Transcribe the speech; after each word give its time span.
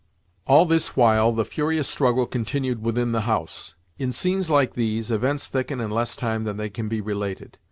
All 0.47 0.65
this 0.65 0.95
while 0.95 1.31
the 1.31 1.45
furious 1.45 1.87
struggle 1.87 2.25
continued 2.25 2.81
within 2.81 3.11
the 3.11 3.21
house. 3.29 3.75
In 3.99 4.11
scenes 4.11 4.49
like 4.49 4.73
these, 4.73 5.11
events 5.11 5.45
thicken 5.45 5.79
in 5.79 5.91
less 5.91 6.15
time 6.15 6.43
than 6.43 6.57
they 6.57 6.71
can 6.71 6.87
be 6.87 7.01
related. 7.01 7.59